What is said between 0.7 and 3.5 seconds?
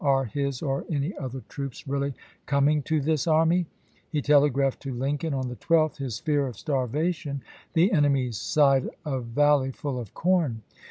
any other troops really coming to this